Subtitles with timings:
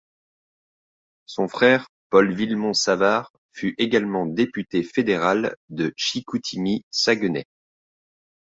[1.27, 7.45] Son frère, Paul Vilmond Savard, fut également député fédéral de Chicoutimi—Saguenay.